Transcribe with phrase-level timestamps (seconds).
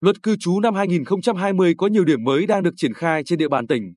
[0.00, 3.48] Luật cư trú năm 2020 có nhiều điểm mới đang được triển khai trên địa
[3.48, 3.94] bàn tỉnh.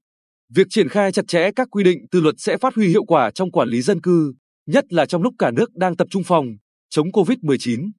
[0.55, 3.31] Việc triển khai chặt chẽ các quy định từ luật sẽ phát huy hiệu quả
[3.31, 4.33] trong quản lý dân cư,
[4.65, 6.45] nhất là trong lúc cả nước đang tập trung phòng
[6.89, 7.91] chống COVID-19.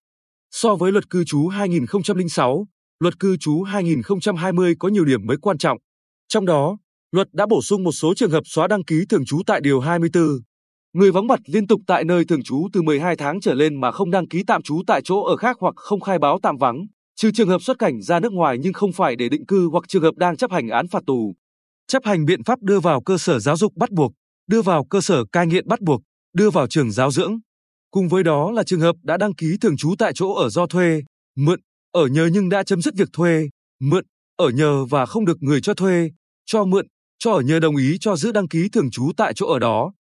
[0.50, 2.66] So với luật cư trú 2006,
[3.00, 5.78] luật cư trú 2020 có nhiều điểm mới quan trọng.
[6.28, 6.78] Trong đó,
[7.12, 9.80] luật đã bổ sung một số trường hợp xóa đăng ký thường trú tại điều
[9.80, 10.24] 24.
[10.92, 13.92] Người vắng mặt liên tục tại nơi thường trú từ 12 tháng trở lên mà
[13.92, 16.86] không đăng ký tạm trú tại chỗ ở khác hoặc không khai báo tạm vắng,
[17.20, 19.84] trừ trường hợp xuất cảnh ra nước ngoài nhưng không phải để định cư hoặc
[19.88, 21.34] trường hợp đang chấp hành án phạt tù.
[21.86, 24.12] Chấp hành biện pháp đưa vào cơ sở giáo dục bắt buộc,
[24.46, 26.00] đưa vào cơ sở cai nghiện bắt buộc,
[26.32, 27.38] đưa vào trường giáo dưỡng.
[27.90, 30.66] Cùng với đó là trường hợp đã đăng ký thường trú tại chỗ ở do
[30.66, 31.02] thuê,
[31.36, 31.60] mượn,
[31.92, 33.48] ở nhờ nhưng đã chấm dứt việc thuê,
[33.80, 34.04] mượn,
[34.36, 36.10] ở nhờ và không được người cho thuê,
[36.46, 36.86] cho mượn,
[37.18, 39.92] cho ở nhờ đồng ý cho giữ đăng ký thường trú tại chỗ ở đó.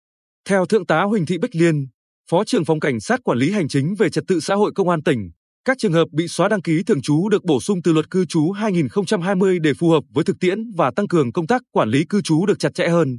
[0.48, 1.86] Theo Thượng tá Huỳnh Thị Bích Liên,
[2.30, 4.88] Phó trưởng phòng cảnh sát quản lý hành chính về trật tự xã hội công
[4.88, 5.30] an tỉnh,
[5.64, 8.24] các trường hợp bị xóa đăng ký thường trú được bổ sung từ luật cư
[8.24, 12.04] trú 2020 để phù hợp với thực tiễn và tăng cường công tác quản lý
[12.08, 13.18] cư trú được chặt chẽ hơn.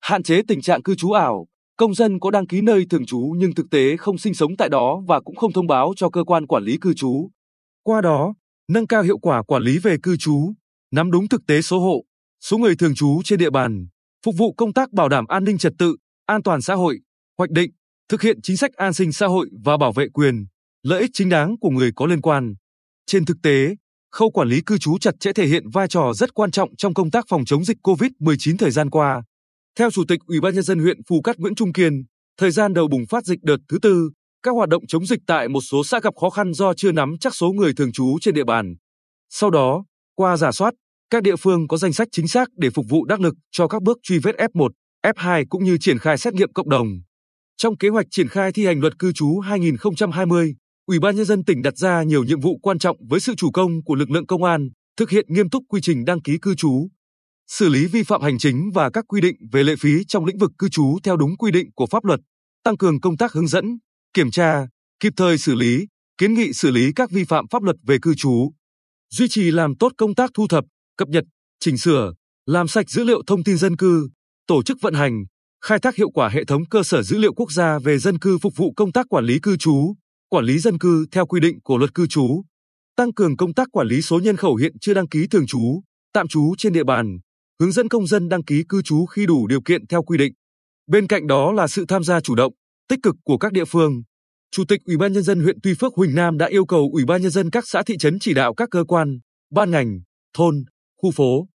[0.00, 1.46] Hạn chế tình trạng cư trú ảo,
[1.76, 4.68] công dân có đăng ký nơi thường trú nhưng thực tế không sinh sống tại
[4.68, 7.30] đó và cũng không thông báo cho cơ quan quản lý cư trú.
[7.82, 8.34] Qua đó,
[8.68, 10.52] nâng cao hiệu quả quản lý về cư trú,
[10.90, 12.04] nắm đúng thực tế số hộ,
[12.40, 13.86] số người thường trú trên địa bàn,
[14.24, 15.96] phục vụ công tác bảo đảm an ninh trật tự,
[16.26, 16.98] an toàn xã hội,
[17.38, 17.70] hoạch định,
[18.08, 20.46] thực hiện chính sách an sinh xã hội và bảo vệ quyền,
[20.82, 22.54] lợi ích chính đáng của người có liên quan.
[23.06, 23.76] Trên thực tế,
[24.12, 26.94] khâu quản lý cư trú chặt chẽ thể hiện vai trò rất quan trọng trong
[26.94, 29.22] công tác phòng chống dịch COVID-19 thời gian qua.
[29.78, 32.04] Theo Chủ tịch Ủy ban nhân dân huyện Phù Cát Nguyễn Trung Kiên,
[32.38, 34.10] thời gian đầu bùng phát dịch đợt thứ tư,
[34.42, 37.14] các hoạt động chống dịch tại một số xã gặp khó khăn do chưa nắm
[37.20, 38.74] chắc số người thường trú trên địa bàn.
[39.30, 39.84] Sau đó,
[40.14, 40.74] qua giả soát,
[41.10, 43.82] các địa phương có danh sách chính xác để phục vụ đắc lực cho các
[43.82, 44.68] bước truy vết F1,
[45.06, 46.86] F2 cũng như triển khai xét nghiệm cộng đồng.
[47.56, 50.54] Trong kế hoạch triển khai thi hành luật cư trú 2020,
[50.86, 53.50] Ủy ban nhân dân tỉnh đặt ra nhiều nhiệm vụ quan trọng với sự chủ
[53.50, 56.54] công của lực lượng công an, thực hiện nghiêm túc quy trình đăng ký cư
[56.54, 56.88] trú,
[57.46, 60.38] xử lý vi phạm hành chính và các quy định về lệ phí trong lĩnh
[60.38, 62.20] vực cư trú theo đúng quy định của pháp luật,
[62.64, 63.78] tăng cường công tác hướng dẫn,
[64.14, 64.66] kiểm tra,
[65.00, 65.86] kịp thời xử lý,
[66.18, 68.52] kiến nghị xử lý các vi phạm pháp luật về cư trú,
[69.10, 70.64] duy trì làm tốt công tác thu thập,
[70.96, 71.24] cập nhật,
[71.60, 72.12] chỉnh sửa,
[72.46, 74.08] làm sạch dữ liệu thông tin dân cư,
[74.46, 75.24] tổ chức vận hành,
[75.64, 78.38] khai thác hiệu quả hệ thống cơ sở dữ liệu quốc gia về dân cư
[78.38, 79.94] phục vụ công tác quản lý cư trú,
[80.30, 82.42] quản lý dân cư theo quy định của luật cư trú,
[82.96, 85.82] tăng cường công tác quản lý số nhân khẩu hiện chưa đăng ký thường trú,
[86.12, 87.18] tạm trú trên địa bàn,
[87.60, 90.32] hướng dẫn công dân đăng ký cư trú khi đủ điều kiện theo quy định.
[90.86, 92.52] Bên cạnh đó là sự tham gia chủ động,
[92.88, 94.02] tích cực của các địa phương.
[94.50, 97.04] Chủ tịch Ủy ban nhân dân huyện Tuy Phước Huỳnh Nam đã yêu cầu Ủy
[97.04, 99.18] ban nhân dân các xã thị trấn chỉ đạo các cơ quan,
[99.50, 100.00] ban ngành,
[100.36, 100.64] thôn,
[101.02, 101.46] khu phố,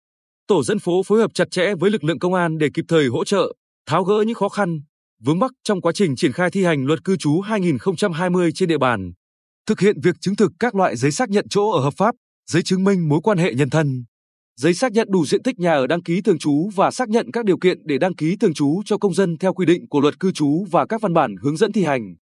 [0.47, 3.07] tổ dân phố phối hợp chặt chẽ với lực lượng công an để kịp thời
[3.07, 3.53] hỗ trợ,
[3.85, 4.79] tháo gỡ những khó khăn,
[5.25, 8.77] vướng mắc trong quá trình triển khai thi hành luật cư trú 2020 trên địa
[8.77, 9.11] bàn.
[9.67, 12.15] Thực hiện việc chứng thực các loại giấy xác nhận chỗ ở hợp pháp,
[12.51, 14.05] giấy chứng minh mối quan hệ nhân thân,
[14.59, 17.31] giấy xác nhận đủ diện tích nhà ở đăng ký thường trú và xác nhận
[17.31, 20.01] các điều kiện để đăng ký thường trú cho công dân theo quy định của
[20.01, 22.15] luật cư trú và các văn bản hướng dẫn thi hành.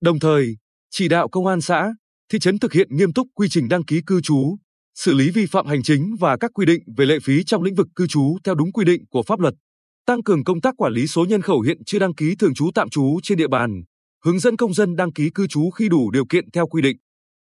[0.00, 0.56] Đồng thời,
[0.90, 1.94] chỉ đạo công an xã,
[2.32, 4.56] thị trấn thực hiện nghiêm túc quy trình đăng ký cư trú,
[4.94, 7.74] xử lý vi phạm hành chính và các quy định về lệ phí trong lĩnh
[7.74, 9.54] vực cư trú theo đúng quy định của pháp luật
[10.06, 12.70] tăng cường công tác quản lý số nhân khẩu hiện chưa đăng ký thường trú
[12.74, 13.82] tạm trú trên địa bàn,
[14.24, 16.96] hướng dẫn công dân đăng ký cư trú khi đủ điều kiện theo quy định.